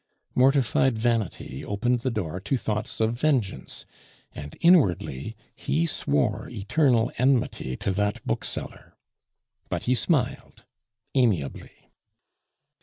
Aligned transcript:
Mortified 0.33 0.97
vanity 0.97 1.63
opened 1.63 1.99
the 1.99 2.09
door 2.09 2.39
to 2.39 2.57
thoughts 2.57 2.99
of 2.99 3.19
vengeance, 3.21 3.85
and 4.31 4.55
inwardly 4.59 5.35
he 5.55 5.85
swore 5.85 6.49
eternal 6.49 7.11
enmity 7.19 7.77
to 7.77 7.91
that 7.91 8.19
bookseller. 8.25 8.97
But 9.69 9.83
he 9.83 9.93
smiled 9.93 10.63
amiably. 11.13 11.91